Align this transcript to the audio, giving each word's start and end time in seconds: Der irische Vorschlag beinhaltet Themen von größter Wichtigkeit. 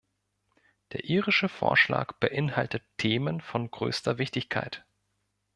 Der 0.93 1.03
irische 1.03 1.47
Vorschlag 1.47 2.13
beinhaltet 2.13 2.81
Themen 2.97 3.39
von 3.39 3.69
größter 3.69 4.17
Wichtigkeit. 4.17 4.83